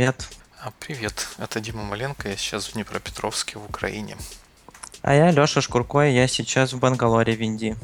привет. 0.00 0.28
А, 0.62 0.72
привет, 0.80 1.28
это 1.36 1.60
Дима 1.60 1.82
Маленко, 1.82 2.30
я 2.30 2.36
сейчас 2.38 2.68
в 2.68 2.72
Днепропетровске, 2.72 3.58
в 3.58 3.64
Украине. 3.66 4.16
А 5.02 5.12
я 5.12 5.30
Лёша 5.30 5.60
Шкурко, 5.60 6.00
и 6.00 6.14
я 6.14 6.26
сейчас 6.26 6.72
в 6.72 6.78
Бангалоре, 6.78 7.36
в 7.36 7.40
Индии. 7.42 7.76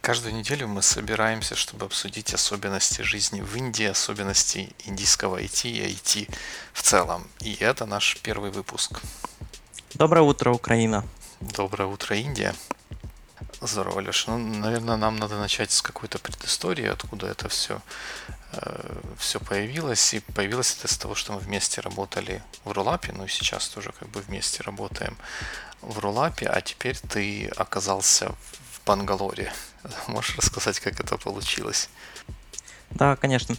Каждую 0.00 0.34
неделю 0.34 0.66
мы 0.66 0.82
собираемся, 0.82 1.54
чтобы 1.54 1.86
обсудить 1.86 2.34
особенности 2.34 3.02
жизни 3.02 3.40
в 3.40 3.54
Индии, 3.54 3.84
особенности 3.84 4.74
индийского 4.84 5.40
IT 5.40 5.70
и 5.70 5.94
IT 5.94 6.28
в 6.72 6.82
целом. 6.82 7.28
И 7.38 7.54
это 7.60 7.86
наш 7.86 8.16
первый 8.20 8.50
выпуск. 8.50 9.00
Доброе 9.94 10.22
утро, 10.22 10.50
Украина. 10.50 11.04
Доброе 11.40 11.86
утро, 11.86 12.16
Индия. 12.16 12.52
Здорово, 13.64 14.00
Леша. 14.00 14.36
Ну, 14.36 14.58
наверное, 14.58 14.96
нам 14.96 15.16
надо 15.16 15.38
начать 15.38 15.70
с 15.70 15.82
какой-то 15.82 16.18
предыстории, 16.18 16.86
откуда 16.86 17.28
это 17.28 17.48
все, 17.48 17.80
э, 18.54 19.00
все 19.18 19.38
появилось. 19.38 20.14
И 20.14 20.20
появилось 20.20 20.76
это 20.76 20.92
с 20.92 20.98
того, 20.98 21.14
что 21.14 21.32
мы 21.32 21.38
вместе 21.38 21.80
работали 21.80 22.42
в 22.64 22.72
Рулапе, 22.72 23.12
ну 23.12 23.24
и 23.24 23.28
сейчас 23.28 23.68
тоже 23.68 23.92
как 23.96 24.08
бы 24.08 24.20
вместе 24.20 24.64
работаем 24.64 25.16
в 25.80 26.00
Рулапе, 26.00 26.46
а 26.46 26.60
теперь 26.60 26.98
ты 26.98 27.46
оказался 27.56 28.34
в 28.72 28.84
Бангалоре. 28.84 29.52
Можешь 30.08 30.36
рассказать, 30.36 30.80
как 30.80 30.98
это 30.98 31.16
получилось? 31.16 31.88
Да, 32.90 33.14
конечно. 33.14 33.54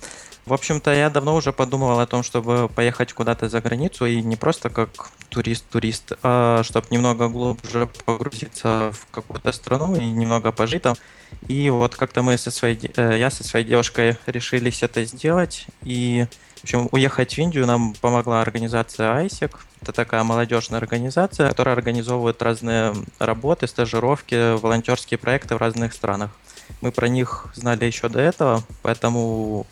В 0.45 0.51
общем-то, 0.51 0.93
я 0.93 1.09
давно 1.09 1.33
уже 1.33 1.53
подумывал 1.53 2.01
о 2.01 2.07
том, 2.07 2.23
чтобы 2.23 2.67
поехать 2.67 3.13
куда-то 3.13 3.47
за 3.47 3.61
границу, 3.61 4.05
и 4.05 4.21
не 4.21 4.35
просто 4.35 4.69
как 4.69 5.11
турист-турист, 5.33 6.13
а 6.21 6.61
чтобы 6.63 6.87
немного 6.91 7.27
глубже 7.27 7.89
погрузиться 8.05 8.91
в 8.93 9.07
какую-то 9.11 9.51
страну 9.51 9.95
и 9.95 10.05
немного 10.05 10.51
пожить 10.51 10.83
там. 10.83 10.95
И 11.47 11.69
вот 11.69 11.95
как-то 11.95 12.21
мы 12.21 12.37
со 12.37 12.51
своей, 12.51 12.79
э, 12.95 13.17
я 13.19 13.31
со 13.31 13.43
своей 13.43 13.65
девушкой 13.65 14.17
решились 14.27 14.83
это 14.83 15.03
сделать, 15.05 15.65
и 15.83 16.27
в 16.57 16.63
общем, 16.63 16.87
уехать 16.91 17.33
в 17.33 17.37
Индию 17.39 17.65
нам 17.65 17.93
помогла 17.99 18.41
организация 18.41 19.25
ISEC. 19.25 19.51
Это 19.81 19.91
такая 19.91 20.23
молодежная 20.23 20.79
организация, 20.79 21.49
которая 21.49 21.75
организовывает 21.75 22.41
разные 22.41 22.93
работы, 23.19 23.67
стажировки, 23.67 24.55
волонтерские 24.55 25.17
проекты 25.17 25.55
в 25.55 25.57
разных 25.57 25.93
странах. 25.93 26.31
Мы 26.79 26.91
про 26.91 27.09
них 27.09 27.47
знали 27.53 27.83
еще 27.83 28.07
до 28.07 28.19
этого, 28.19 28.63
поэтому 28.81 29.65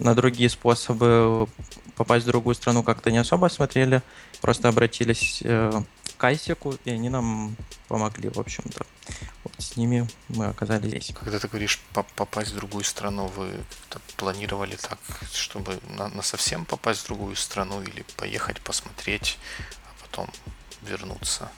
на 0.00 0.14
другие 0.14 0.48
способы 0.48 1.48
попасть 1.96 2.24
в 2.24 2.28
другую 2.28 2.54
страну 2.54 2.82
как-то 2.82 3.10
не 3.10 3.18
особо 3.18 3.48
смотрели. 3.48 4.02
Просто 4.40 4.68
обратились 4.68 5.40
э, 5.44 5.82
к 6.16 6.24
Айсеку, 6.24 6.74
и 6.84 6.90
они 6.90 7.08
нам 7.08 7.56
помогли, 7.88 8.30
в 8.30 8.38
общем-то. 8.38 8.86
Вот 9.44 9.54
с 9.58 9.76
ними 9.76 10.08
мы 10.28 10.46
оказались 10.46 10.88
здесь. 10.90 11.12
Когда 11.18 11.38
ты 11.38 11.48
говоришь 11.48 11.80
попасть 12.14 12.52
в 12.52 12.56
другую 12.56 12.84
страну, 12.84 13.26
вы 13.26 13.52
планировали 14.16 14.76
так, 14.76 14.98
чтобы 15.32 15.78
на, 15.96 16.08
на 16.08 16.22
совсем 16.22 16.64
попасть 16.64 17.02
в 17.02 17.06
другую 17.06 17.36
страну 17.36 17.82
или 17.82 18.04
поехать 18.16 18.60
посмотреть, 18.60 19.38
а 19.84 20.02
потом 20.02 20.30
вернуться? 20.82 21.50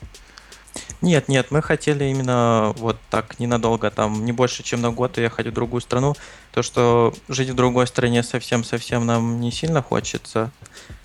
Нет, 1.01 1.27
нет, 1.27 1.51
мы 1.51 1.61
хотели 1.61 2.05
именно 2.05 2.73
вот 2.77 2.97
так 3.09 3.39
ненадолго, 3.39 3.91
там 3.91 4.25
не 4.25 4.31
больше, 4.31 4.63
чем 4.63 4.81
на 4.81 4.91
год 4.91 5.17
уехать 5.17 5.47
в 5.47 5.51
другую 5.51 5.81
страну. 5.81 6.15
То, 6.51 6.63
что 6.63 7.13
жить 7.27 7.49
в 7.49 7.55
другой 7.55 7.87
стране 7.87 8.23
совсем-совсем 8.23 9.05
нам 9.05 9.39
не 9.39 9.51
сильно 9.51 9.81
хочется. 9.81 10.51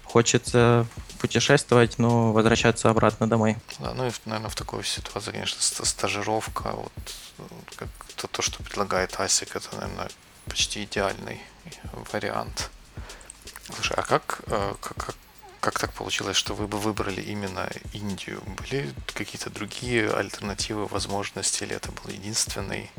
Хочется 0.05 0.87
путешествовать, 1.19 1.99
но 1.99 2.33
возвращаться 2.33 2.89
обратно 2.89 3.29
домой. 3.29 3.57
Да, 3.79 3.93
ну 3.95 4.07
и, 4.07 4.13
наверное, 4.25 4.51
в 4.51 4.55
такой 4.55 4.85
ситуации, 4.85 5.33
конечно, 5.33 5.61
стажировка, 5.61 6.71
вот, 6.73 6.93
как 7.77 7.89
то, 8.17 8.27
то, 8.29 8.41
что 8.41 8.63
предлагает 8.63 9.19
Асик, 9.19 9.55
это, 9.55 9.69
наверное, 9.77 10.09
почти 10.47 10.85
идеальный 10.85 11.41
вариант. 12.13 12.71
Слушай, 13.75 13.97
а 13.97 14.03
как, 14.03 14.41
э, 14.47 14.75
как, 14.81 15.15
как 15.71 15.79
так 15.81 15.93
получилось, 15.93 16.39
что 16.39 16.55
вы 16.55 16.67
бы 16.67 16.79
выбрали 16.79 17.21
именно 17.21 17.69
Индию? 17.93 18.41
Были 18.57 18.91
какие-то 19.13 19.51
другие 19.51 20.11
альтернативы, 20.11 20.87
возможности, 20.87 21.65
или 21.65 21.77
это 21.77 21.93
был 21.93 22.11
единственный, 22.11 22.91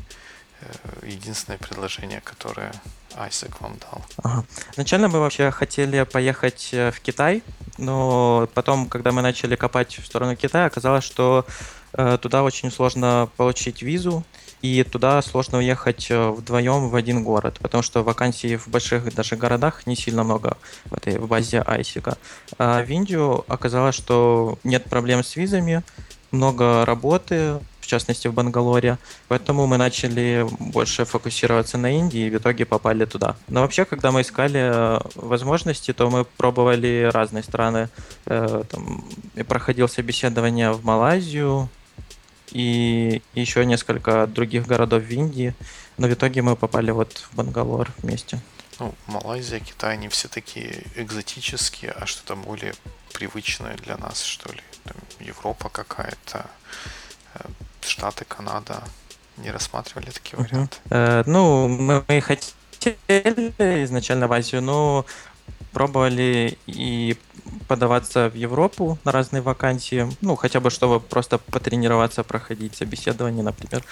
единственное 1.04 1.58
предложение, 1.58 2.22
которое 2.22 2.72
Айсек 3.16 3.62
вам 3.62 3.78
дал? 3.80 4.04
Ага. 4.24 4.46
Изначально 4.74 5.08
мы 5.08 5.20
вообще 5.20 5.52
хотели 5.52 6.04
поехать 6.04 6.70
э, 6.72 6.92
в 6.92 7.00
Китай, 7.00 7.44
но 7.78 8.48
потом, 8.54 8.88
когда 8.88 9.12
мы 9.12 9.22
начали 9.22 9.56
копать 9.56 10.00
в 10.00 10.06
сторону 10.06 10.36
Китая, 10.36 10.66
оказалось, 10.66 11.04
что 11.04 11.46
э, 11.94 12.18
туда 12.22 12.44
очень 12.44 12.72
сложно 12.72 13.30
получить 13.38 13.82
визу, 13.82 14.24
и 14.62 14.84
туда 14.84 15.22
сложно 15.22 15.60
уехать 15.60 16.08
э, 16.12 16.30
вдвоем 16.30 16.90
в 16.90 16.96
один 16.96 17.24
город, 17.24 17.60
потому 17.62 17.82
что 17.82 18.04
вакансий 18.04 18.58
в 18.58 18.68
больших 18.68 19.14
даже 19.16 19.36
городах 19.36 19.88
не 19.88 19.96
сильно 19.96 20.24
много 20.24 20.58
в 20.86 20.94
этой 20.94 21.18
в 21.18 21.28
базе 21.28 21.64
Айсика. 21.66 22.18
А 22.58 22.84
в 22.84 22.90
Индию 22.90 23.46
оказалось, 23.48 23.96
что 23.96 24.60
нет 24.64 24.86
проблем 24.86 25.24
с 25.24 25.36
визами, 25.36 25.84
много 26.32 26.86
работы, 26.86 27.60
частности 27.90 28.28
в 28.28 28.34
Бангалоре, 28.34 28.98
поэтому 29.28 29.68
мы 29.68 29.78
начали 29.78 30.46
больше 30.60 31.06
фокусироваться 31.06 31.78
на 31.78 31.98
Индии 31.98 32.28
и 32.28 32.30
в 32.30 32.38
итоге 32.38 32.66
попали 32.66 33.06
туда. 33.06 33.36
Но 33.48 33.62
вообще, 33.62 33.86
когда 33.86 34.12
мы 34.12 34.22
искали 34.22 34.60
э, 34.60 35.00
возможности, 35.16 35.94
то 35.94 36.10
мы 36.10 36.26
пробовали 36.26 37.10
разные 37.12 37.44
страны. 37.44 37.90
Э, 38.26 38.64
там, 38.70 39.04
проходил 39.48 39.90
собеседование 39.90 40.72
в 40.72 40.86
Малайзию, 40.86 41.70
и 42.52 43.22
еще 43.36 43.66
несколько 43.66 44.28
других 44.28 44.66
городов 44.66 45.04
в 45.04 45.12
Индии. 45.12 45.54
Но 45.98 46.08
в 46.08 46.14
итоге 46.14 46.42
мы 46.42 46.56
попали 46.56 46.92
вот 46.92 47.18
в 47.18 47.36
Бангалор 47.36 47.92
вместе. 48.02 48.40
Ну, 48.80 48.96
Малайзия, 49.08 49.60
Китай, 49.60 49.94
они 49.94 50.08
все 50.08 50.28
такие 50.28 50.84
экзотические, 50.96 51.92
а 51.92 52.06
что-то 52.06 52.36
более 52.36 52.74
привычное 53.14 53.76
для 53.78 53.98
нас, 53.98 54.24
что 54.24 54.52
ли. 54.54 54.62
Там, 54.86 54.96
Европа 55.20 55.70
какая-то, 55.70 56.50
э, 57.34 57.40
Штаты, 57.82 58.26
Канада. 58.26 58.84
Не 59.38 59.52
рассматривали 59.52 60.10
такие 60.10 60.36
uh-huh. 60.38 60.44
варианты? 60.44 60.78
Э, 60.90 61.24
ну, 61.26 61.68
мы, 61.68 62.04
мы 62.08 62.22
хотели 62.22 62.98
изначально 63.86 64.28
в 64.28 64.34
Азию, 64.34 64.62
но 64.62 65.06
пробовали 65.72 66.58
и 66.68 67.18
подаваться 67.68 68.30
в 68.30 68.36
Европу 68.36 68.98
на 69.06 69.12
разные 69.12 69.42
вакансии, 69.42 70.08
ну, 70.22 70.36
хотя 70.36 70.60
бы 70.60 70.70
чтобы 70.70 71.00
просто 71.00 71.38
потренироваться, 71.38 72.24
проходить 72.24 72.76
собеседование, 72.76 73.44
например. 73.44 73.84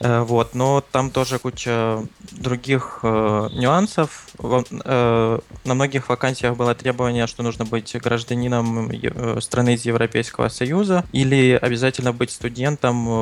Э, 0.00 0.20
вот, 0.22 0.54
но 0.54 0.82
там 0.92 1.10
тоже 1.10 1.38
куча 1.38 2.04
других 2.32 3.00
э, 3.02 3.48
нюансов. 3.52 4.28
Э, 4.40 5.38
на 5.64 5.74
многих 5.74 6.08
вакансиях 6.08 6.56
было 6.56 6.74
требование, 6.74 7.26
что 7.26 7.42
нужно 7.42 7.64
быть 7.64 7.94
гражданином 7.96 8.90
э, 8.90 9.40
страны 9.40 9.74
из 9.74 9.84
Европейского 9.84 10.48
Союза 10.48 11.04
или 11.12 11.58
обязательно 11.60 12.12
быть 12.12 12.30
студентом 12.30 13.08
э, 13.08 13.12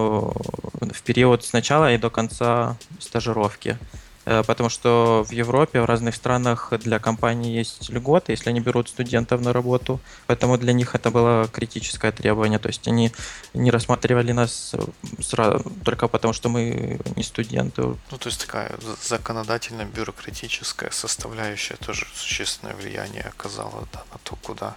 в 0.93 1.03
период 1.05 1.45
с 1.45 1.53
начала 1.53 1.93
и 1.93 1.99
до 1.99 2.11
конца 2.11 2.77
стажировки. 2.99 3.79
Э, 4.25 4.43
потому 4.43 4.71
что 4.71 5.25
в 5.29 5.33
Европе, 5.33 5.81
в 5.81 5.85
разных 5.85 6.15
странах 6.15 6.73
для 6.79 6.99
компаний 6.99 7.53
есть 7.53 7.91
льготы, 7.91 8.33
если 8.33 8.51
они 8.51 8.61
берут 8.61 8.89
студентов 8.89 9.41
на 9.41 9.53
работу, 9.53 10.01
поэтому 10.27 10.59
для 10.59 10.73
них 10.73 10.95
это 10.95 11.11
было 11.11 11.49
критическое 11.49 12.13
требование, 12.13 12.59
то 12.59 12.69
есть 12.69 12.87
они 12.89 13.13
не 13.55 13.71
рассматривали 13.71 14.33
нас 14.33 14.75
сразу, 15.21 15.65
только 15.85 16.09
потому, 16.09 16.33
что 16.33 16.49
мы 16.49 17.01
не 17.17 17.23
студенты. 17.25 17.83
Ну, 17.83 18.19
то 18.19 18.29
есть 18.29 18.41
такая 18.41 18.79
законодательно-бюрократическая 19.03 20.91
составляющая 20.91 21.77
тоже 21.77 22.07
существенное 22.15 22.75
влияние 22.75 23.25
оказала 23.25 23.89
да, 23.93 24.05
на 24.13 24.19
то, 24.23 24.37
куда 24.37 24.77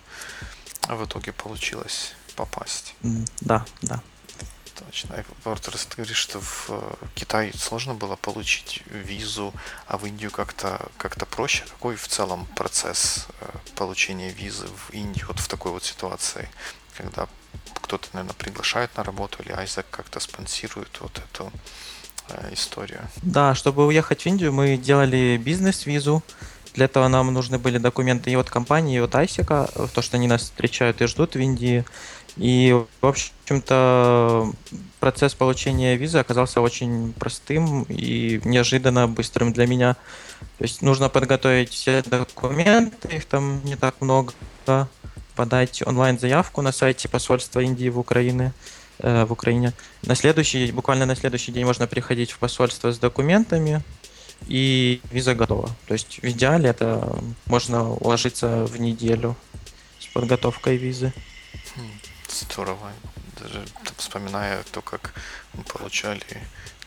в 0.88 1.06
итоге 1.06 1.34
получилось 1.34 2.16
попасть. 2.36 2.96
Да, 3.42 3.66
да. 3.82 4.02
Точно. 4.76 5.24
Портерс, 5.44 5.86
ты 5.86 5.96
говоришь, 5.98 6.18
что 6.18 6.42
в 6.42 6.66
э, 6.70 6.94
Китае 7.16 7.54
сложно 7.54 7.94
было 7.94 8.16
получить 8.16 8.84
визу, 8.88 9.54
а 9.88 9.98
в 9.98 10.06
Индию 10.06 10.32
как-то 10.32 10.90
как 10.98 11.16
проще. 11.28 11.64
Какой 11.66 11.96
в 11.96 12.08
целом 12.08 12.46
процесс 12.56 13.28
э, 13.40 13.46
получения 13.76 14.32
визы 14.32 14.68
в 14.68 14.92
Индию 14.92 15.28
вот 15.28 15.40
в 15.40 15.48
такой 15.48 15.72
вот 15.72 15.84
ситуации, 15.84 16.50
когда 16.98 17.28
кто-то, 17.82 18.08
наверное, 18.14 18.36
приглашает 18.36 18.96
на 18.98 19.04
работу 19.04 19.44
или 19.44 19.52
Айзек 19.54 19.86
как-то 19.90 20.20
спонсирует 20.20 21.00
вот 21.00 21.18
эту 21.20 21.52
э, 22.30 22.54
историю? 22.54 23.08
Да, 23.22 23.56
чтобы 23.56 23.86
уехать 23.86 24.24
в 24.24 24.26
Индию, 24.26 24.52
мы 24.52 24.78
делали 24.78 25.38
бизнес-визу. 25.38 26.22
Для 26.76 26.86
этого 26.86 27.08
нам 27.08 27.34
нужны 27.34 27.58
были 27.58 27.78
документы 27.78 28.32
и 28.32 28.36
от 28.36 28.50
компании, 28.50 28.98
и 28.98 29.00
от 29.00 29.16
Айсика, 29.16 29.70
то, 29.94 30.02
что 30.02 30.18
они 30.18 30.28
нас 30.28 30.42
встречают 30.42 31.02
и 31.02 31.08
ждут 31.08 31.36
в 31.36 31.40
Индии. 31.40 31.86
И, 32.36 32.76
в 33.02 33.06
общем-то, 33.06 34.52
процесс 35.00 35.34
получения 35.34 35.96
визы 35.96 36.20
оказался 36.20 36.60
очень 36.60 37.14
простым 37.14 37.84
и 37.84 38.42
неожиданно 38.44 39.08
быстрым 39.08 39.54
для 39.54 39.68
меня. 39.68 39.96
То 40.58 40.64
есть 40.64 40.82
нужно 40.82 41.08
подготовить 41.08 41.70
все 41.70 42.02
документы, 42.02 43.16
их 43.16 43.26
там 43.26 43.64
не 43.64 43.78
так 43.78 44.02
много, 44.02 44.34
подать 45.36 45.82
онлайн-заявку 45.86 46.62
на 46.62 46.74
сайте 46.74 47.08
посольства 47.08 47.62
Индии 47.62 47.88
в 47.90 48.00
Украине, 48.00 48.52
э, 49.00 49.26
в 49.26 49.32
Украине. 49.32 49.74
На 50.04 50.16
следующий, 50.16 50.72
буквально 50.72 51.06
на 51.06 51.16
следующий 51.16 51.52
день 51.52 51.66
можно 51.66 51.88
приходить 51.88 52.32
в 52.32 52.40
посольство 52.40 52.92
с 52.92 52.98
документами, 52.98 53.82
и 54.48 55.02
виза 55.12 55.36
готова. 55.36 55.70
То 55.88 55.94
есть 55.94 56.20
в 56.20 56.26
идеале 56.26 56.70
это 56.70 57.18
можно 57.46 57.92
уложиться 57.92 58.66
в 58.66 58.80
неделю 58.80 59.36
с 60.00 60.08
подготовкой 60.08 60.78
визы. 60.78 61.14
Здорово. 62.30 62.92
Даже 63.40 63.66
вспоминая 63.98 64.64
то, 64.72 64.82
как 64.82 65.14
мы 65.54 65.64
получали 65.64 66.22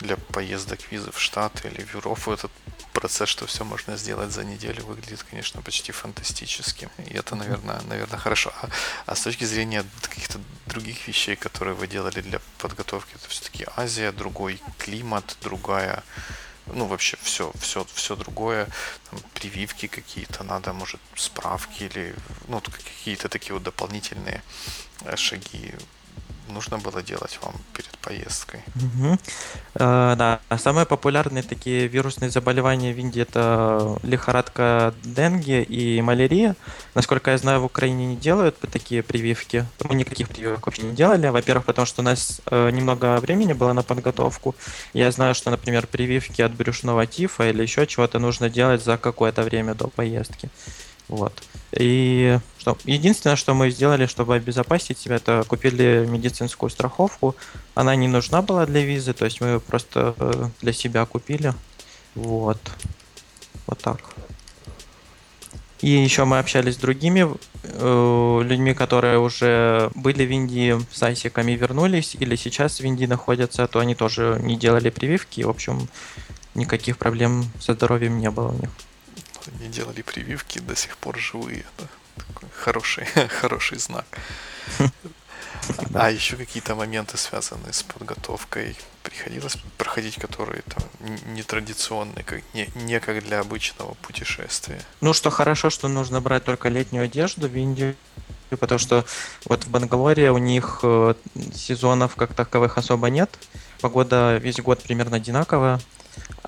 для 0.00 0.16
поездок 0.16 0.80
визы 0.90 1.10
в 1.10 1.20
Штаты 1.20 1.68
или 1.68 1.82
в 1.84 1.94
Европу 1.94 2.32
этот 2.32 2.50
процесс, 2.92 3.28
что 3.28 3.46
все 3.46 3.64
можно 3.64 3.96
сделать 3.96 4.32
за 4.32 4.44
неделю, 4.44 4.84
выглядит, 4.84 5.24
конечно, 5.30 5.62
почти 5.62 5.92
фантастическим. 5.92 6.90
И 7.06 7.14
это, 7.14 7.36
наверное, 7.36 7.80
наверное 7.82 8.18
хорошо. 8.18 8.52
А, 8.62 8.68
а 9.06 9.14
с 9.14 9.22
точки 9.22 9.44
зрения 9.44 9.84
каких-то 10.02 10.38
других 10.66 11.06
вещей, 11.08 11.36
которые 11.36 11.74
вы 11.74 11.86
делали 11.86 12.20
для 12.20 12.40
подготовки, 12.58 13.14
это 13.14 13.28
все-таки 13.28 13.66
Азия, 13.76 14.12
другой 14.12 14.60
климат, 14.78 15.36
другая 15.42 16.02
ну, 16.74 16.86
вообще 16.86 17.16
все, 17.22 17.52
все, 17.60 17.84
все 17.94 18.16
другое, 18.16 18.68
там, 19.10 19.20
прививки 19.34 19.86
какие-то 19.86 20.44
надо, 20.44 20.72
может, 20.72 21.00
справки 21.16 21.84
или, 21.84 22.14
ну, 22.48 22.60
какие-то 22.60 23.28
такие 23.28 23.54
вот 23.54 23.62
дополнительные 23.62 24.42
э, 25.04 25.16
шаги 25.16 25.74
нужно 26.48 26.78
было 26.78 27.02
делать 27.02 27.38
вам 27.42 27.54
перед 27.72 27.90
поездкой? 27.98 28.60
Угу. 28.76 29.18
Э, 29.74 30.14
да, 30.16 30.40
самые 30.58 30.86
популярные 30.86 31.42
такие 31.42 31.86
вирусные 31.86 32.30
заболевания 32.30 32.92
в 32.92 32.98
Индии 32.98 33.22
это 33.22 33.98
лихорадка 34.02 34.94
денге 35.02 35.62
и 35.62 36.00
малярия. 36.00 36.56
Насколько 36.94 37.30
я 37.30 37.38
знаю, 37.38 37.60
в 37.60 37.64
Украине 37.64 38.06
не 38.06 38.16
делают 38.16 38.58
такие 38.72 39.02
прививки. 39.02 39.64
Мы 39.84 39.94
никаких 39.94 40.28
прививок 40.28 40.66
вообще 40.66 40.82
не 40.82 40.94
делали. 40.94 41.28
Во-первых, 41.28 41.64
потому 41.64 41.86
что 41.86 42.02
у 42.02 42.04
нас 42.04 42.40
э, 42.46 42.70
немного 42.70 43.18
времени 43.20 43.52
было 43.52 43.72
на 43.72 43.82
подготовку. 43.82 44.54
Я 44.92 45.10
знаю, 45.10 45.34
что, 45.34 45.50
например, 45.50 45.86
прививки 45.86 46.42
от 46.42 46.52
брюшного 46.54 47.06
тифа 47.06 47.48
или 47.48 47.62
еще 47.62 47.86
чего-то 47.86 48.18
нужно 48.18 48.50
делать 48.50 48.82
за 48.82 48.96
какое-то 48.96 49.42
время 49.42 49.74
до 49.74 49.88
поездки. 49.88 50.50
Вот. 51.08 51.42
И 51.72 52.38
что, 52.58 52.76
единственное, 52.84 53.36
что 53.36 53.54
мы 53.54 53.70
сделали, 53.70 54.06
чтобы 54.06 54.34
обезопасить 54.34 54.98
себя, 54.98 55.16
это 55.16 55.44
купили 55.46 56.06
медицинскую 56.08 56.70
страховку. 56.70 57.36
Она 57.74 57.94
не 57.96 58.08
нужна 58.08 58.42
была 58.42 58.66
для 58.66 58.82
визы, 58.82 59.12
то 59.12 59.24
есть 59.24 59.40
мы 59.40 59.60
просто 59.60 60.14
э, 60.18 60.48
для 60.60 60.72
себя 60.72 61.04
купили. 61.06 61.54
Вот. 62.14 62.58
Вот 63.66 63.78
так. 63.78 64.00
И 65.80 65.90
еще 65.90 66.24
мы 66.24 66.40
общались 66.40 66.74
с 66.74 66.78
другими 66.78 67.28
э, 67.62 68.40
людьми, 68.42 68.74
которые 68.74 69.18
уже 69.18 69.90
были 69.94 70.26
в 70.26 70.30
Индии 70.30 70.76
с 70.92 71.02
айсиками, 71.02 71.52
вернулись 71.52 72.16
или 72.18 72.34
сейчас 72.34 72.80
в 72.80 72.84
Индии 72.84 73.06
находятся, 73.06 73.66
то 73.68 73.78
они 73.78 73.94
тоже 73.94 74.40
не 74.42 74.56
делали 74.56 74.90
прививки. 74.90 75.42
В 75.42 75.50
общем, 75.50 75.88
никаких 76.54 76.98
проблем 76.98 77.44
со 77.60 77.74
здоровьем 77.74 78.18
не 78.18 78.30
было 78.30 78.48
у 78.48 78.60
них 78.60 78.70
не 79.60 79.68
делали 79.68 80.02
прививки, 80.02 80.58
до 80.58 80.74
сих 80.76 80.96
пор 80.96 81.18
живые. 81.18 81.64
Да? 81.78 81.86
Такой 82.16 82.48
хороший, 82.54 83.04
хороший 83.40 83.78
знак. 83.78 84.06
А 85.94 86.10
еще 86.10 86.36
какие-то 86.36 86.74
моменты, 86.74 87.16
связанные 87.16 87.72
с 87.72 87.82
подготовкой, 87.82 88.76
приходилось 89.02 89.56
проходить, 89.76 90.16
которые 90.16 90.62
там 90.62 90.82
нетрадиционные, 91.34 92.24
как, 92.24 92.42
не, 92.54 92.68
не 92.74 93.00
как 93.00 93.22
для 93.24 93.40
обычного 93.40 93.94
путешествия. 93.94 94.80
Ну, 95.00 95.12
что 95.12 95.30
хорошо, 95.30 95.70
что 95.70 95.88
нужно 95.88 96.20
брать 96.20 96.44
только 96.44 96.68
летнюю 96.68 97.04
одежду 97.04 97.48
в 97.48 97.56
Индию, 97.56 97.96
потому 98.50 98.78
что 98.78 99.04
вот 99.44 99.64
в 99.64 99.68
Бангалоре 99.68 100.30
у 100.30 100.38
них 100.38 100.80
э, 100.82 101.14
сезонов 101.54 102.16
как 102.16 102.34
таковых 102.34 102.78
особо 102.78 103.10
нет. 103.10 103.30
Погода 103.80 104.38
весь 104.38 104.60
год 104.60 104.82
примерно 104.82 105.16
одинаковая 105.16 105.80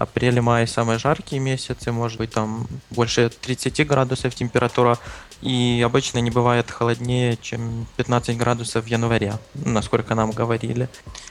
апрель, 0.00 0.40
май 0.40 0.66
самые 0.66 0.98
жаркие 0.98 1.40
месяцы, 1.40 1.92
может 1.92 2.18
быть 2.18 2.32
там 2.32 2.66
больше 2.88 3.28
30 3.28 3.86
градусов 3.86 4.34
температура, 4.34 4.98
и 5.42 5.82
обычно 5.84 6.18
не 6.20 6.30
бывает 6.30 6.70
холоднее, 6.70 7.36
чем 7.40 7.86
15 7.96 8.36
градусов 8.38 8.84
в 8.84 8.88
январе, 8.88 9.34
насколько 9.54 10.14
нам 10.14 10.30
говорили. 10.30 10.88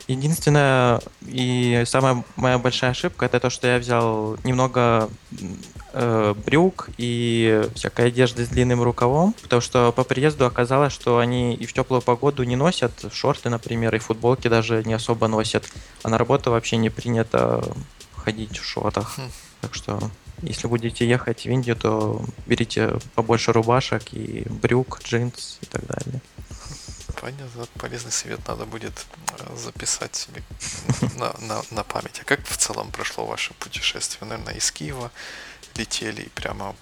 Единственная 0.07 1.01
и 1.25 1.83
самая 1.85 2.23
моя 2.35 2.59
большая 2.59 2.91
ошибка 2.91 3.25
это 3.25 3.39
то, 3.39 3.49
что 3.49 3.67
я 3.67 3.79
взял 3.79 4.37
немного 4.43 5.09
э, 5.93 6.35
брюк 6.45 6.89
и 6.97 7.63
всякой 7.73 8.07
одежды 8.07 8.45
с 8.45 8.49
длинным 8.49 8.83
рукавом, 8.83 9.33
потому 9.41 9.61
что 9.61 9.91
по 9.91 10.03
приезду 10.03 10.45
оказалось, 10.45 10.93
что 10.93 11.17
они 11.17 11.55
и 11.55 11.65
в 11.65 11.73
теплую 11.73 12.01
погоду 12.01 12.43
не 12.43 12.55
носят. 12.55 12.91
Шорты, 13.11 13.49
например, 13.49 13.95
и 13.95 13.99
футболки 13.99 14.47
даже 14.47 14.83
не 14.83 14.93
особо 14.93 15.27
носят, 15.27 15.65
а 16.03 16.09
на 16.09 16.19
работу 16.19 16.51
вообще 16.51 16.77
не 16.77 16.91
принято 16.91 17.63
ходить 18.23 18.57
в 18.57 18.65
шортах. 18.65 19.17
Так 19.61 19.73
что, 19.75 20.11
если 20.41 20.67
будете 20.67 21.07
ехать 21.07 21.41
в 21.41 21.49
Индию, 21.49 21.75
то 21.75 22.23
берите 22.45 22.99
побольше 23.15 23.51
рубашек 23.51 24.13
и 24.13 24.45
брюк, 24.49 25.01
джинс 25.03 25.57
и 25.61 25.65
так 25.65 25.85
далее. 25.85 26.21
Понятно, 27.21 27.67
полезный 27.77 28.11
совет 28.11 28.47
надо 28.47 28.65
будет 28.65 29.05
э, 29.39 29.55
записать 29.57 30.15
себе 30.15 30.41
на, 31.17 31.35
на, 31.39 31.61
на 31.71 31.83
память. 31.83 32.19
А 32.21 32.23
как 32.23 32.45
в 32.47 32.55
целом 32.55 32.91
прошло 32.91 33.25
ваше 33.25 33.53
путешествие? 33.55 34.29
Наверное, 34.29 34.53
из 34.53 34.71
Киева 34.71 35.11
летели 35.75 36.29
прямо 36.35 36.75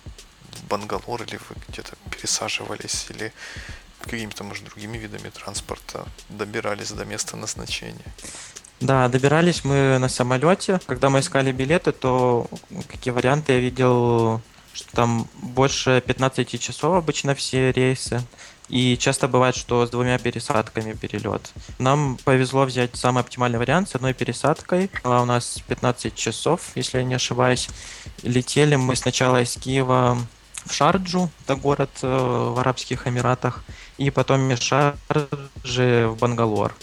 в 0.51 0.63
Бангалор, 0.67 1.23
или 1.23 1.37
вы 1.37 1.55
где-то 1.69 1.95
пересаживались, 2.11 3.07
или 3.09 3.33
какими-то, 4.01 4.43
может, 4.43 4.65
другими 4.65 4.97
видами 4.97 5.29
транспорта 5.29 6.05
добирались 6.29 6.91
до 6.91 7.05
места 7.05 7.35
назначения? 7.35 8.13
Да, 8.79 9.07
добирались 9.07 9.63
мы 9.63 9.97
на 9.99 10.09
самолете. 10.09 10.79
Когда 10.85 11.09
мы 11.09 11.19
искали 11.19 11.51
билеты, 11.51 11.91
то 11.91 12.47
какие 12.87 13.11
варианты 13.11 13.53
я 13.53 13.59
видел, 13.59 14.41
что 14.73 14.91
там 14.91 15.27
больше 15.41 16.03
15 16.05 16.59
часов 16.61 16.95
обычно 16.95 17.33
все 17.33 17.71
рейсы. 17.71 18.21
И 18.69 18.97
часто 18.97 19.27
бывает, 19.27 19.55
что 19.55 19.85
с 19.85 19.89
двумя 19.89 20.17
пересадками 20.19 20.93
перелет. 20.93 21.51
Нам 21.79 22.17
повезло 22.25 22.65
взять 22.65 22.95
самый 22.95 23.21
оптимальный 23.21 23.59
вариант 23.59 23.89
с 23.89 23.95
одной 23.95 24.13
пересадкой. 24.13 24.91
Была 25.03 25.21
у 25.21 25.25
нас 25.25 25.63
15 25.67 26.13
часов, 26.13 26.61
если 26.75 26.97
я 26.97 27.03
не 27.03 27.15
ошибаюсь. 27.15 27.69
Летели 28.23 28.75
мы 28.75 28.95
сначала 28.95 29.41
из 29.41 29.55
Киева 29.55 30.17
в 30.65 30.73
Шарджу, 30.73 31.29
это 31.45 31.55
город 31.55 31.89
э, 32.01 32.07
в 32.07 32.59
Арабских 32.59 33.07
Эмиратах, 33.07 33.63
и 33.97 34.09
потом 34.09 34.51
из 34.51 34.59
Шарджи 34.59 36.07
в 36.07 36.17
Бангалор. 36.19 36.75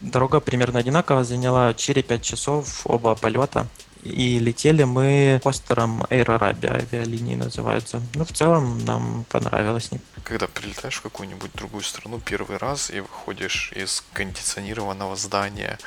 Дорога 0.00 0.40
примерно 0.40 0.78
одинаково, 0.78 1.24
заняла 1.24 1.70
4-5 1.70 2.20
часов 2.20 2.82
оба 2.84 3.14
полета. 3.14 3.66
И 4.04 4.38
летели 4.38 4.84
мы 4.84 5.40
постером 5.42 6.02
Air 6.04 6.26
Arabia, 6.26 6.76
авиалинии 6.76 7.34
называются. 7.34 8.00
Ну, 8.14 8.24
в 8.24 8.32
целом 8.32 8.84
нам 8.84 9.24
понравилось. 9.28 9.90
Когда 10.22 10.46
прилетаешь 10.46 10.96
в 10.96 11.02
какую-нибудь 11.02 11.50
другую 11.54 11.82
страну 11.82 12.20
первый 12.20 12.58
раз 12.58 12.90
и 12.90 13.00
выходишь 13.00 13.72
из 13.74 14.04
кондиционированного 14.12 15.16
здания 15.16 15.78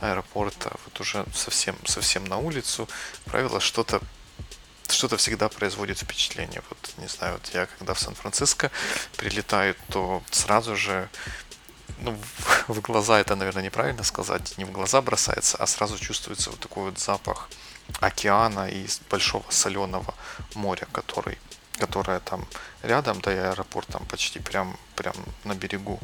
аэропорта, 0.00 0.72
вот 0.84 1.00
уже 1.00 1.24
совсем, 1.32 1.76
совсем 1.84 2.24
на 2.24 2.38
улицу, 2.38 2.88
правило, 3.24 3.60
что-то 3.60 4.00
что-то 4.88 5.16
всегда 5.16 5.48
производит 5.48 5.98
впечатление. 5.98 6.62
Вот, 6.68 6.94
не 6.98 7.06
знаю, 7.06 7.34
вот 7.34 7.54
я 7.54 7.66
когда 7.78 7.94
в 7.94 8.00
Сан-Франциско 8.00 8.72
прилетаю, 9.16 9.76
то 9.88 10.20
сразу 10.32 10.74
же 10.74 11.08
ну, 12.02 12.16
в 12.68 12.80
глаза 12.80 13.20
это, 13.20 13.36
наверное, 13.36 13.64
неправильно 13.64 14.02
сказать, 14.04 14.58
не 14.58 14.64
в 14.64 14.72
глаза 14.72 15.00
бросается, 15.02 15.56
а 15.58 15.66
сразу 15.66 15.98
чувствуется 15.98 16.50
вот 16.50 16.60
такой 16.60 16.84
вот 16.84 16.98
запах 16.98 17.48
океана 18.00 18.68
и 18.68 18.86
большого 19.10 19.44
соленого 19.50 20.14
моря, 20.54 20.86
который, 20.92 21.38
которое 21.78 22.20
там 22.20 22.46
рядом, 22.82 23.20
да 23.20 23.32
и 23.32 23.36
аэропорт 23.36 23.88
там 23.88 24.04
почти 24.06 24.38
прям, 24.38 24.76
прям 24.96 25.14
на 25.44 25.54
берегу 25.54 25.98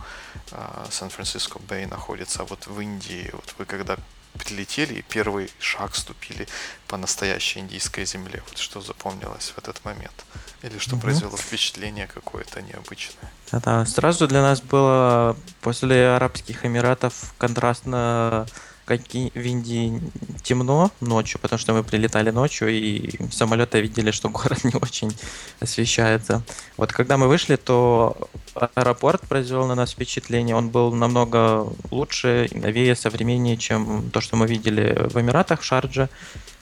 э, 0.50 0.85
Сан-Франциско 0.91 1.59
Бэй 1.61 1.87
находится. 1.87 2.43
А 2.43 2.45
вот 2.45 2.67
в 2.67 2.81
Индии, 2.81 3.31
вот 3.33 3.55
вы 3.59 3.65
когда 3.65 3.97
прилетели 4.37 4.95
и 4.95 5.02
первый 5.02 5.50
шаг 5.59 5.95
ступили 5.95 6.47
по 6.88 6.97
настоящей 6.97 7.61
индийской 7.61 8.07
земле, 8.07 8.43
вот 8.49 8.59
что 8.59 8.81
запомнилось 8.81 9.52
в 9.55 9.59
этот 9.59 9.85
момент? 9.85 10.25
Или 10.62 10.78
что 10.78 10.97
угу. 10.97 11.02
произвело 11.02 11.37
впечатление 11.37 12.07
какое-то 12.07 12.62
необычное? 12.62 13.31
Да, 13.52 13.85
сразу 13.87 14.26
для 14.26 14.43
нас 14.43 14.61
было 14.61 15.37
после 15.61 16.09
Арабских 16.09 16.64
Эмиратов 16.64 17.35
контрастно 17.38 18.47
как 18.87 19.00
в 19.09 19.14
Индии 19.14 20.00
темно 20.47 20.91
ночью, 21.00 21.41
потому 21.41 21.59
что 21.59 21.73
мы 21.73 21.83
прилетали 21.83 22.31
ночью, 22.31 22.69
и 22.69 23.11
самолеты 23.33 23.81
видели, 23.81 24.12
что 24.12 24.29
город 24.29 24.65
не 24.65 24.75
очень 24.81 25.12
освещается. 25.61 26.43
Вот 26.76 26.93
когда 26.93 27.17
мы 27.17 27.26
вышли, 27.26 27.57
то 27.57 28.17
аэропорт 28.55 29.23
произвел 29.23 29.67
на 29.67 29.75
нас 29.75 29.93
впечатление. 29.93 30.55
Он 30.55 30.69
был 30.69 30.95
намного 30.95 31.67
лучше, 31.91 32.49
новее, 32.53 32.95
современнее, 32.95 33.57
чем 33.57 34.11
то, 34.12 34.21
что 34.21 34.37
мы 34.37 34.47
видели 34.47 35.09
в 35.11 35.21
Эмиратах, 35.21 35.61
в 35.61 35.65
Шардже 35.65 36.09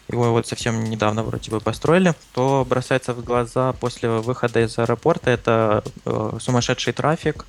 его 0.08 0.32
вот 0.32 0.46
совсем 0.46 0.84
недавно 0.84 1.22
вроде 1.22 1.50
бы 1.50 1.60
построили, 1.60 2.14
то 2.34 2.66
бросается 2.68 3.14
в 3.14 3.24
глаза 3.24 3.72
после 3.72 4.08
выхода 4.08 4.60
из 4.60 4.78
аэропорта 4.78 5.30
это 5.30 5.82
э, 6.04 6.38
сумасшедший 6.40 6.92
трафик, 6.92 7.46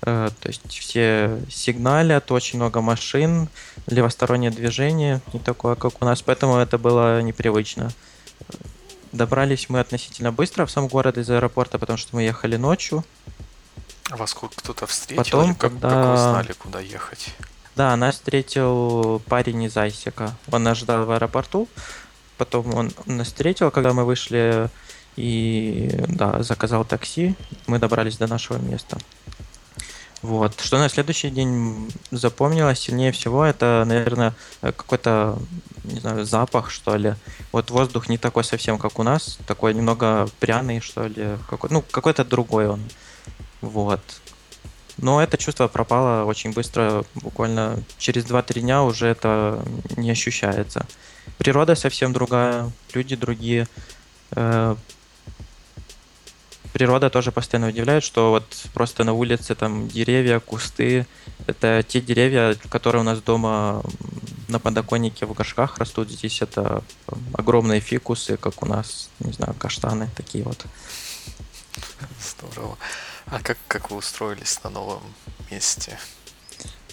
то 0.00 0.32
есть 0.44 0.70
все 0.70 1.40
сигналят, 1.50 2.30
очень 2.30 2.58
много 2.58 2.80
машин, 2.80 3.48
левостороннее 3.86 4.50
движение, 4.50 5.20
не 5.32 5.40
такое, 5.40 5.74
как 5.74 6.00
у 6.00 6.04
нас, 6.04 6.22
поэтому 6.22 6.56
это 6.56 6.78
было 6.78 7.20
непривычно. 7.20 7.90
Добрались 9.12 9.68
мы 9.68 9.80
относительно 9.80 10.32
быстро 10.32 10.66
в 10.66 10.70
сам 10.70 10.86
город 10.86 11.18
из 11.18 11.30
аэропорта, 11.30 11.78
потому 11.78 11.96
что 11.96 12.14
мы 12.14 12.22
ехали 12.22 12.56
ночью. 12.56 13.04
А 14.10 14.16
вас 14.16 14.34
кто-то 14.34 14.86
встретил? 14.86 15.24
Потом, 15.24 15.54
как, 15.54 15.72
когда... 15.72 15.88
как 15.88 16.06
вы 16.06 16.16
знали, 16.16 16.52
куда 16.52 16.80
ехать? 16.80 17.34
Да, 17.76 17.94
нас 17.96 18.16
встретил 18.16 19.20
парень 19.26 19.62
из 19.62 19.76
Айсика. 19.76 20.34
Он 20.50 20.62
нас 20.62 20.78
ждал 20.78 21.04
в 21.04 21.10
аэропорту. 21.10 21.68
Потом 22.36 22.74
он 22.74 22.92
нас 23.06 23.28
встретил, 23.28 23.70
когда 23.70 23.92
мы 23.92 24.04
вышли 24.04 24.68
и 25.16 25.90
да, 26.08 26.42
заказал 26.42 26.84
такси. 26.84 27.34
Мы 27.66 27.78
добрались 27.78 28.16
до 28.16 28.26
нашего 28.26 28.58
места. 28.58 28.98
Вот. 30.22 30.60
Что 30.60 30.78
на 30.78 30.88
следующий 30.88 31.30
день 31.30 31.92
запомнилось 32.10 32.80
сильнее 32.80 33.12
всего, 33.12 33.44
это, 33.44 33.84
наверное, 33.86 34.34
какой-то, 34.60 35.38
не 35.84 36.00
знаю, 36.00 36.24
запах, 36.24 36.70
что 36.70 36.96
ли. 36.96 37.14
Вот 37.52 37.70
воздух 37.70 38.08
не 38.08 38.18
такой 38.18 38.44
совсем, 38.44 38.78
как 38.78 38.98
у 38.98 39.02
нас, 39.04 39.38
такой 39.46 39.74
немного 39.74 40.28
пряный, 40.40 40.80
что 40.80 41.06
ли. 41.06 41.36
Какой, 41.48 41.70
ну, 41.70 41.82
какой-то 41.82 42.24
другой 42.24 42.68
он. 42.68 42.80
Вот. 43.60 44.00
Но 44.96 45.22
это 45.22 45.36
чувство 45.36 45.68
пропало 45.68 46.24
очень 46.24 46.52
быстро, 46.52 47.04
буквально 47.14 47.80
через 47.98 48.24
2-3 48.24 48.60
дня 48.60 48.82
уже 48.82 49.06
это 49.06 49.64
не 49.96 50.10
ощущается. 50.10 50.84
Природа 51.36 51.76
совсем 51.76 52.12
другая, 52.12 52.72
люди 52.92 53.14
другие. 53.14 53.68
Природа 56.78 57.10
тоже 57.10 57.32
постоянно 57.32 57.70
удивляет, 57.70 58.04
что 58.04 58.30
вот 58.30 58.44
просто 58.72 59.02
на 59.02 59.12
улице 59.12 59.56
там 59.56 59.88
деревья, 59.88 60.38
кусты, 60.38 61.08
это 61.48 61.82
те 61.82 62.00
деревья, 62.00 62.54
которые 62.68 63.00
у 63.00 63.04
нас 63.04 63.20
дома 63.20 63.82
на 64.46 64.60
подоконнике 64.60 65.26
в 65.26 65.32
горшках 65.32 65.78
растут. 65.78 66.08
Здесь 66.08 66.40
это 66.40 66.84
огромные 67.32 67.80
фикусы, 67.80 68.36
как 68.36 68.62
у 68.62 68.66
нас, 68.66 69.10
не 69.18 69.32
знаю, 69.32 69.54
каштаны 69.54 70.08
такие 70.16 70.44
вот. 70.44 70.66
Здорово. 72.22 72.78
А 73.26 73.40
как, 73.42 73.58
как 73.66 73.90
вы 73.90 73.96
устроились 73.96 74.62
на 74.62 74.70
новом 74.70 75.02
месте? 75.50 75.98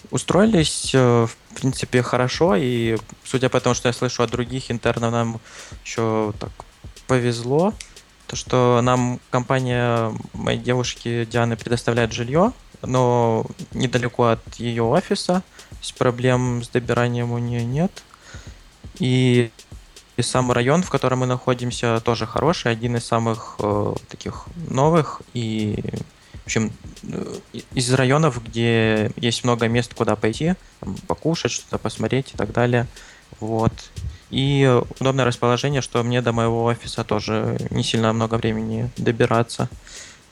Устроились, 0.09 0.95
э, 0.95 1.27
в 1.27 1.55
принципе, 1.55 2.01
хорошо, 2.01 2.55
и 2.55 2.97
судя 3.23 3.49
по 3.49 3.59
тому, 3.59 3.75
что 3.75 3.87
я 3.87 3.93
слышу 3.93 4.23
от 4.23 4.31
других 4.31 4.71
интернов, 4.71 5.11
нам 5.11 5.39
еще 5.83 6.33
так 6.39 6.49
повезло, 7.05 7.75
то, 8.27 8.35
что 8.35 8.81
нам 8.81 9.19
компания 9.29 10.11
моей 10.33 10.59
девушки 10.59 11.25
Дианы 11.25 11.57
предоставляет 11.57 12.11
жилье, 12.11 12.53
но 12.81 13.45
недалеко 13.73 14.25
от 14.27 14.55
ее 14.55 14.83
офиса, 14.83 15.43
то 15.69 15.77
есть 15.79 15.95
проблем 15.95 16.63
с 16.63 16.69
добиранием 16.69 17.31
у 17.31 17.37
нее 17.37 17.63
нет. 17.63 17.91
И, 18.99 19.51
и 20.17 20.21
сам 20.21 20.51
район, 20.51 20.83
в 20.83 20.89
котором 20.89 21.19
мы 21.19 21.25
находимся, 21.25 21.99
тоже 21.99 22.25
хороший, 22.25 22.71
один 22.71 22.95
из 22.95 23.05
самых 23.05 23.55
э, 23.59 23.93
таких 24.09 24.45
новых 24.69 25.21
и 25.33 25.83
в 26.33 26.45
общем, 26.45 26.71
э, 27.03 27.35
из 27.73 27.91
районов, 27.93 28.43
где 28.43 29.11
есть 29.15 29.43
много 29.43 29.67
мест, 29.67 29.93
куда 29.95 30.15
пойти, 30.15 30.53
там, 30.79 30.95
покушать, 31.07 31.51
что-то 31.51 31.79
посмотреть 31.79 32.33
и 32.33 32.37
так 32.37 32.51
далее. 32.51 32.87
Вот. 33.39 33.73
И 34.35 34.69
удобное 34.99 35.23
расположение, 35.23 35.81
что 35.81 36.03
мне 36.03 36.21
до 36.21 36.33
моего 36.33 36.65
офиса 36.65 37.05
тоже 37.05 37.57
не 37.69 37.83
сильно 37.83 38.11
много 38.11 38.35
времени 38.35 38.89
добираться. 38.97 39.69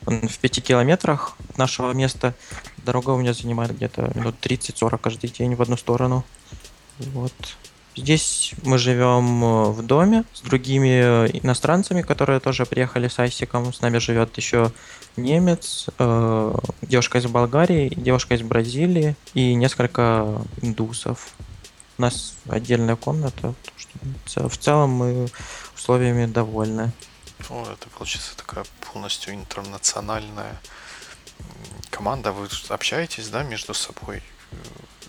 В 0.02 0.40
пяти 0.40 0.60
километрах 0.60 1.38
от 1.52 1.58
нашего 1.58 1.94
места. 1.94 2.34
Дорога 2.80 3.12
у 3.12 3.18
меня 3.18 3.34
занимает 3.34 3.74
где-то 3.74 4.12
минут 4.14 4.36
30-40 4.42 4.98
каждый 4.98 5.30
день 5.30 5.56
в 5.56 5.62
одну 5.62 5.78
сторону. 5.78 6.26
Вот. 6.98 7.32
Здесь 7.96 8.52
мы 8.64 8.78
живем 8.78 9.42
э, 9.42 9.70
в 9.72 9.86
доме 9.86 10.26
с 10.34 10.42
другими 10.42 11.30
иностранцами, 11.42 12.02
которые 12.02 12.42
тоже 12.42 12.66
приехали 12.66 13.08
с 13.08 13.18
Айсиком. 13.20 13.72
С 13.72 13.80
нами 13.80 14.00
живет 14.00 14.36
еще 14.36 14.74
немец, 15.16 15.88
э, 15.98 16.56
девушка 16.82 17.20
из 17.20 17.28
Болгарии, 17.28 17.88
девушка 17.96 18.36
из 18.36 18.42
Бразилии 18.42 19.16
и 19.34 19.54
несколько 19.54 20.42
индусов. 20.62 21.34
Нас 22.04 22.34
отдельная 22.50 22.98
комната. 22.98 23.56
В 24.26 24.58
целом 24.58 24.90
мы 24.90 25.30
условиями 25.74 26.26
довольны. 26.26 26.92
Ну, 27.50 27.64
это 27.64 27.88
получится 27.98 28.36
такая 28.36 28.66
полностью 28.92 29.34
интернациональная 29.34 30.60
команда. 31.92 32.34
Вы 32.34 32.50
общаетесь, 32.68 33.30
да, 33.30 33.44
между 33.44 33.74
собой? 33.74 34.22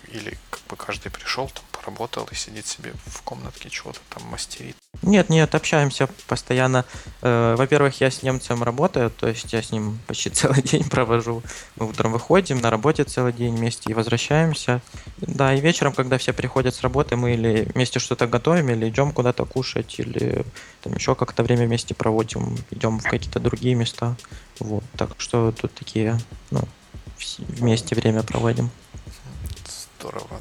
Или 0.07 0.37
как 0.49 0.61
бы 0.69 0.77
каждый 0.77 1.11
пришел, 1.11 1.49
там, 1.49 1.65
поработал 1.85 2.27
и 2.31 2.35
сидит 2.35 2.65
себе 2.65 2.93
в 3.05 3.21
комнатке, 3.21 3.69
чего-то 3.69 3.99
там 4.09 4.23
мастерит? 4.29 4.75
Нет, 5.01 5.29
нет, 5.29 5.53
общаемся 5.53 6.07
постоянно. 6.27 6.85
Э, 7.21 7.55
во-первых, 7.57 8.01
я 8.01 8.09
с 8.09 8.23
немцем 8.23 8.63
работаю, 8.63 9.11
то 9.11 9.27
есть 9.27 9.53
я 9.53 9.61
с 9.61 9.71
ним 9.71 9.99
почти 10.07 10.29
целый 10.31 10.61
день 10.61 10.89
провожу. 10.89 11.43
Мы 11.75 11.89
утром 11.89 12.11
выходим, 12.11 12.59
на 12.59 12.69
работе 12.69 13.03
целый 13.03 13.33
день 13.33 13.55
вместе 13.55 13.91
и 13.91 13.93
возвращаемся. 13.93 14.81
Да, 15.17 15.53
и 15.53 15.61
вечером, 15.61 15.93
когда 15.93 16.17
все 16.17 16.33
приходят 16.33 16.73
с 16.73 16.81
работы, 16.81 17.15
мы 17.15 17.33
или 17.33 17.67
вместе 17.73 17.99
что-то 17.99 18.27
готовим, 18.27 18.69
или 18.69 18.89
идем 18.89 19.11
куда-то 19.11 19.45
кушать, 19.45 19.99
или 19.99 20.45
там 20.81 20.93
еще 20.93 21.13
как-то 21.13 21.43
время 21.43 21.65
вместе 21.67 21.93
проводим, 21.93 22.57
идем 22.71 22.99
в 22.99 23.03
какие-то 23.03 23.39
другие 23.39 23.75
места. 23.75 24.15
Вот, 24.59 24.83
так 24.97 25.11
что 25.17 25.51
тут 25.51 25.73
такие, 25.73 26.17
ну, 26.51 26.61
вместе 27.37 27.95
время 27.95 28.23
проводим 28.23 28.71
здорово. 30.05 30.39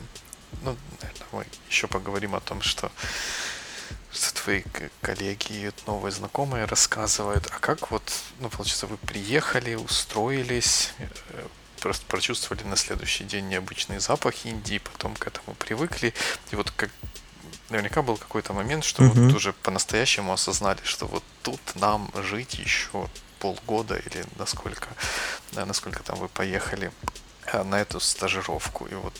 Ну, 0.63 0.77
наверное, 1.01 1.14
мы 1.35 1.47
еще 1.69 1.87
поговорим 1.87 2.35
о 2.35 2.41
том, 2.41 2.63
что, 2.63 2.91
что 4.13 4.35
твои 4.43 4.63
коллеги 5.03 5.53
и 5.53 5.71
новые 5.87 6.13
знакомые 6.13 6.65
рассказывают. 6.65 7.47
А 7.51 7.59
как 7.59 7.91
вот, 7.91 8.03
ну, 8.41 8.49
получается, 8.49 8.87
вы 8.87 8.97
приехали, 8.97 9.75
устроились, 9.75 10.93
э, 10.99 11.47
просто 11.81 12.07
прочувствовали 12.07 12.65
на 12.65 12.77
следующий 12.77 13.25
день 13.25 13.49
необычные 13.49 14.01
запахи 14.01 14.49
Индии, 14.49 14.79
потом 14.79 15.15
к 15.15 15.27
этому 15.27 15.55
привыкли. 15.57 16.15
И 16.51 16.57
вот 16.57 16.71
как 16.71 16.91
наверняка 17.71 18.03
был 18.03 18.17
какой-то 18.17 18.53
момент, 18.53 18.85
что 18.85 19.03
mm-hmm. 19.03 19.27
вот 19.27 19.35
уже 19.35 19.53
по-настоящему 19.53 20.33
осознали, 20.33 20.81
что 20.85 21.07
вот 21.07 21.25
тут 21.43 21.61
нам 21.75 22.11
жить 22.23 22.55
еще 22.55 23.09
полгода 23.39 23.97
или 23.97 24.25
насколько, 24.39 24.89
да, 25.53 25.67
насколько 25.67 26.03
там 26.03 26.17
вы 26.19 26.29
поехали 26.29 26.91
на 27.53 27.81
эту 27.81 28.01
стажировку. 28.01 28.87
И 28.87 28.95
вот 28.95 29.15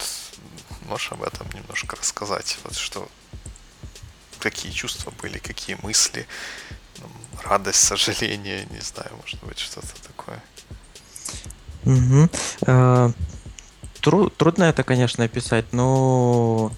можешь 0.85 1.13
об 1.13 1.23
этом 1.23 1.47
немножко 1.55 1.97
рассказать? 1.97 2.59
Вот 2.65 2.77
что, 2.77 3.09
какие 4.39 4.73
чувства 4.73 5.13
были, 5.23 5.39
какие 5.39 5.77
мысли, 5.83 6.27
ну, 6.99 7.07
радость, 7.43 7.81
сожаление, 7.85 8.67
не 8.71 8.81
знаю, 8.81 9.11
может 9.21 9.43
быть, 9.45 9.59
что-то 9.59 9.95
такое. 10.03 10.43
Угу. 11.85 12.29
А, 12.67 13.11
тру- 14.01 14.31
трудно 14.31 14.65
это, 14.65 14.83
конечно, 14.83 15.25
описать, 15.25 15.73
но, 15.73 16.73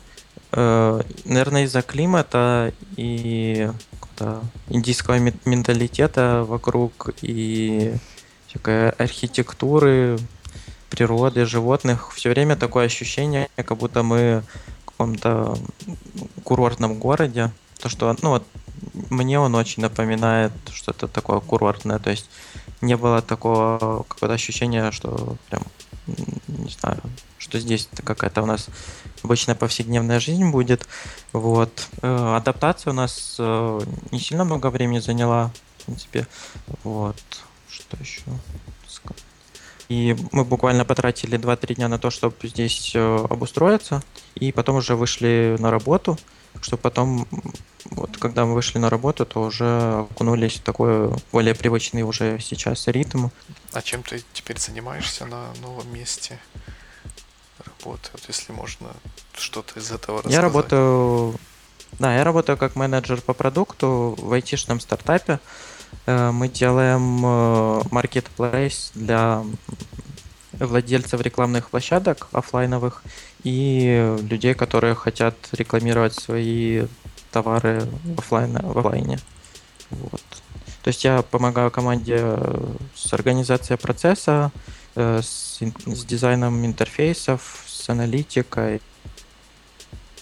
э, 0.52 1.00
наверное, 1.24 1.64
из-за 1.64 1.82
климата 1.82 2.72
и 2.96 3.70
индийского 4.70 5.18
менталитета 5.18 6.44
вокруг 6.46 7.10
и 7.20 7.94
всякой 8.48 8.90
архитектуры, 8.90 10.18
природы, 10.90 11.46
животных, 11.46 12.12
все 12.14 12.30
время 12.30 12.56
такое 12.56 12.86
ощущение, 12.86 13.48
как 13.56 13.76
будто 13.76 14.02
мы 14.02 14.42
в 14.82 14.90
каком-то 14.90 15.58
курортном 16.44 16.98
городе. 16.98 17.50
То, 17.80 17.88
что, 17.88 18.14
ну 18.22 18.30
вот, 18.30 18.46
мне 19.10 19.38
он 19.38 19.54
очень 19.54 19.82
напоминает 19.82 20.52
что-то 20.72 21.08
такое 21.08 21.40
курортное. 21.40 21.98
То 21.98 22.10
есть 22.10 22.28
не 22.80 22.96
было 22.96 23.22
такого 23.22 24.04
какого-то 24.08 24.34
ощущения, 24.34 24.90
что 24.90 25.36
прям, 25.50 25.62
не 26.48 26.70
знаю, 26.70 27.00
что 27.38 27.58
здесь 27.58 27.88
какая-то 28.04 28.42
у 28.42 28.46
нас 28.46 28.68
обычная 29.22 29.54
повседневная 29.54 30.20
жизнь 30.20 30.50
будет. 30.50 30.86
Вот. 31.32 31.88
Э, 32.02 32.36
адаптация 32.36 32.92
у 32.92 32.94
нас 32.94 33.36
э, 33.38 33.80
не 34.10 34.20
сильно 34.20 34.44
много 34.44 34.70
времени 34.70 34.98
заняла, 34.98 35.52
в 35.78 35.84
принципе. 35.84 36.26
Вот. 36.84 37.16
Что 37.68 37.96
еще? 37.98 38.22
И 39.88 40.16
мы 40.32 40.44
буквально 40.44 40.84
потратили 40.84 41.38
2-3 41.38 41.74
дня 41.74 41.88
на 41.88 41.98
то, 41.98 42.10
чтобы 42.10 42.34
здесь 42.42 42.92
э, 42.94 43.26
обустроиться, 43.30 44.02
и 44.34 44.50
потом 44.50 44.76
уже 44.76 44.96
вышли 44.96 45.56
на 45.60 45.70
работу, 45.70 46.18
чтобы 46.60 46.82
потом, 46.82 47.28
вот 47.84 48.16
когда 48.18 48.44
мы 48.44 48.54
вышли 48.54 48.78
на 48.78 48.90
работу, 48.90 49.24
то 49.24 49.42
уже 49.42 50.06
окунулись 50.10 50.54
в 50.54 50.62
такой 50.62 51.10
более 51.30 51.54
привычный 51.54 52.02
уже 52.02 52.38
сейчас 52.40 52.88
ритм. 52.88 53.28
А 53.72 53.82
чем 53.82 54.02
ты 54.02 54.22
теперь 54.32 54.58
занимаешься 54.58 55.24
на 55.26 55.52
новом 55.62 55.92
месте 55.92 56.38
работы, 57.58 58.10
вот 58.12 58.22
если 58.26 58.52
можно 58.52 58.88
что-то 59.34 59.78
из 59.78 59.92
этого 59.92 60.18
рассказать? 60.18 60.34
Я 60.34 60.42
работаю, 60.42 61.38
да, 62.00 62.16
я 62.16 62.24
работаю 62.24 62.58
как 62.58 62.74
менеджер 62.74 63.20
по 63.20 63.34
продукту 63.34 64.16
в 64.18 64.32
айтишном 64.32 64.80
стартапе. 64.80 65.34
Э, 65.34 65.38
мы 66.06 66.48
делаем 66.48 67.24
marketplace 67.90 68.92
э, 68.94 68.98
для 68.98 69.44
владельцев 70.52 71.20
рекламных 71.20 71.70
площадок 71.70 72.28
офлайновых 72.32 73.02
и 73.42 74.16
людей, 74.22 74.54
которые 74.54 74.94
хотят 74.94 75.34
рекламировать 75.52 76.14
свои 76.14 76.86
товары 77.32 77.88
офлайн, 78.16 78.56
в 78.56 78.78
офлайне. 78.78 79.18
Вот. 79.90 80.22
То 80.82 80.88
есть 80.88 81.04
я 81.04 81.22
помогаю 81.22 81.70
команде 81.70 82.38
с 82.94 83.12
организацией 83.12 83.76
процесса, 83.76 84.52
с, 84.94 85.60
с 85.60 86.04
дизайном 86.04 86.64
интерфейсов, 86.64 87.64
с 87.66 87.90
аналитикой, 87.90 88.80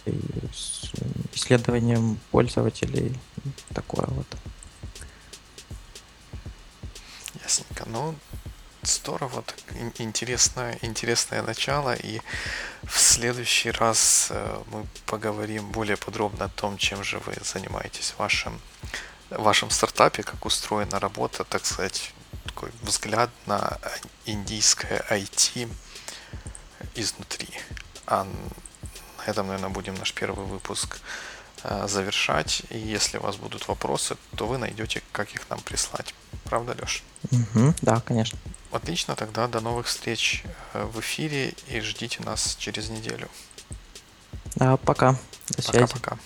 с 0.06 0.90
исследованием 1.34 2.18
пользователей. 2.30 3.14
Такое 3.74 4.06
вот. 4.08 4.26
Ну, 7.86 8.14
здорово, 8.82 9.42
так, 9.42 9.56
интересное, 9.98 10.78
интересное 10.82 11.42
начало. 11.42 11.94
И 11.94 12.20
в 12.82 12.98
следующий 12.98 13.70
раз 13.70 14.28
э, 14.30 14.62
мы 14.70 14.86
поговорим 15.06 15.70
более 15.70 15.96
подробно 15.96 16.46
о 16.46 16.48
том, 16.48 16.78
чем 16.78 17.04
же 17.04 17.18
вы 17.18 17.34
занимаетесь 17.42 18.12
в 18.12 18.18
вашем, 18.18 18.58
в 19.30 19.42
вашем 19.42 19.70
стартапе, 19.70 20.22
как 20.22 20.46
устроена 20.46 20.98
работа, 20.98 21.44
так 21.44 21.66
сказать, 21.66 22.12
такой 22.44 22.70
взгляд 22.82 23.30
на 23.46 23.78
индийское 24.24 25.04
IT 25.10 25.68
изнутри. 26.94 27.48
А 28.06 28.24
на 28.24 29.30
этом, 29.30 29.46
наверное, 29.48 29.70
будем 29.70 29.94
наш 29.94 30.14
первый 30.14 30.46
выпуск 30.46 31.00
завершать. 31.86 32.62
И 32.70 32.78
если 32.78 33.18
у 33.18 33.22
вас 33.22 33.36
будут 33.36 33.68
вопросы, 33.68 34.16
то 34.36 34.46
вы 34.46 34.58
найдете, 34.58 35.02
как 35.12 35.34
их 35.34 35.48
нам 35.50 35.60
прислать. 35.60 36.14
Правда, 36.44 36.76
Леш? 36.80 37.02
Угу, 37.30 37.74
да, 37.82 38.00
конечно. 38.00 38.38
Отлично, 38.70 39.14
тогда 39.14 39.46
до 39.46 39.60
новых 39.60 39.86
встреч 39.86 40.42
э, 40.72 40.84
в 40.84 41.00
эфире 41.00 41.54
и 41.68 41.80
ждите 41.80 42.22
нас 42.22 42.56
через 42.56 42.90
неделю. 42.90 43.28
Да, 44.56 44.76
пока. 44.76 45.18
До 45.48 45.62
связи. 45.62 45.86
Пока-пока. 45.86 46.18